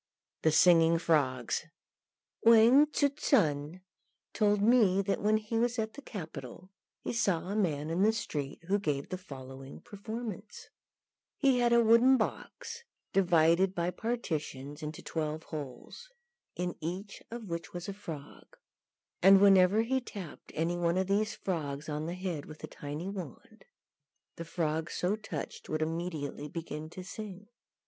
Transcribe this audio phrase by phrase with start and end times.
[0.41, 1.65] THE SINGING FROGS.
[2.41, 3.81] Wang Tzŭ sun
[4.33, 6.71] told me that when he was at the capital
[7.03, 10.69] he saw a man in the street who gave the following performance:
[11.37, 12.83] He had a wooden box,
[13.13, 16.09] divided by partitions into twelve holes,
[16.55, 18.57] in each of which was a frog;
[19.21, 23.07] and whenever he tapped any one of these frogs on the head with a tiny
[23.07, 23.65] wand,
[24.37, 27.49] the frog so touched would immediately begin to sing.